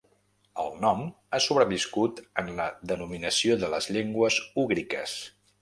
El 0.61 0.71
nom 0.85 1.03
ha 1.33 1.41
sobreviscut 1.49 2.23
en 2.43 2.51
la 2.61 2.67
denominació 2.93 3.61
de 3.65 3.73
les 3.75 3.93
llengües 3.99 4.43
úgriques. 4.65 5.19